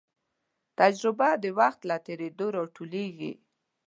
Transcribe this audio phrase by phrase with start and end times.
[0.79, 3.33] تجربه د وخت له تېرېدو راټوکېږي.